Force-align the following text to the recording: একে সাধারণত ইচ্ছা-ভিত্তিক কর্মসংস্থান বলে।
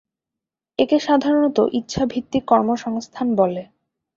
একে 0.79 0.97
সাধারণত 0.99 1.57
ইচ্ছা-ভিত্তিক 1.73 2.43
কর্মসংস্থান 2.45 3.27
বলে। 3.35 3.63